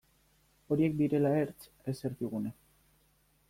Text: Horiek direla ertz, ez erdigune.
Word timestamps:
Horiek 0.75 0.95
direla 1.03 1.33
ertz, 1.41 1.67
ez 1.93 1.97
erdigune. 2.11 2.57